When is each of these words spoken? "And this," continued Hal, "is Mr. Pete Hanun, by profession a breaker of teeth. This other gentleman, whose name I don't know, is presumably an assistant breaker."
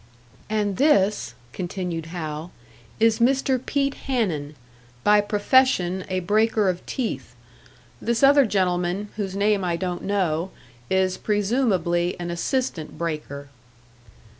"And 0.49 0.77
this," 0.77 1.35
continued 1.53 2.07
Hal, 2.07 2.51
"is 2.99 3.19
Mr. 3.19 3.63
Pete 3.63 3.93
Hanun, 4.07 4.55
by 5.03 5.21
profession 5.21 6.05
a 6.09 6.21
breaker 6.21 6.69
of 6.69 6.83
teeth. 6.87 7.35
This 8.01 8.23
other 8.23 8.47
gentleman, 8.47 9.09
whose 9.15 9.35
name 9.35 9.63
I 9.63 9.75
don't 9.75 10.01
know, 10.01 10.49
is 10.89 11.17
presumably 11.19 12.19
an 12.19 12.31
assistant 12.31 12.97
breaker." 12.97 13.49